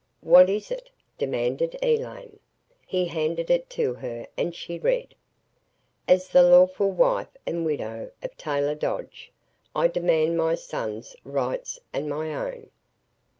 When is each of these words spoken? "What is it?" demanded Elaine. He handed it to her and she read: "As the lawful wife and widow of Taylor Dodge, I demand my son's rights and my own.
"What 0.21 0.49
is 0.49 0.71
it?" 0.71 0.89
demanded 1.19 1.77
Elaine. 1.79 2.39
He 2.87 3.05
handed 3.05 3.51
it 3.51 3.69
to 3.69 3.93
her 3.93 4.25
and 4.35 4.55
she 4.55 4.79
read: 4.79 5.13
"As 6.07 6.29
the 6.29 6.41
lawful 6.41 6.89
wife 6.89 7.27
and 7.45 7.63
widow 7.65 8.09
of 8.23 8.35
Taylor 8.35 8.73
Dodge, 8.73 9.31
I 9.75 9.87
demand 9.87 10.37
my 10.37 10.55
son's 10.55 11.15
rights 11.23 11.79
and 11.93 12.09
my 12.09 12.33
own. 12.33 12.71